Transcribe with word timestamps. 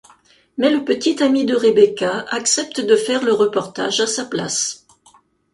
Mais 0.57 0.71
le 0.71 0.83
petit 0.83 1.21
ami 1.21 1.45
de 1.45 1.53
Rebecca 1.55 2.25
accepte 2.31 2.81
de 2.81 2.95
faire 2.95 3.23
le 3.23 3.33
reportage 3.33 3.99
à 3.99 4.07
sa 4.07 4.25
place. 4.25 4.87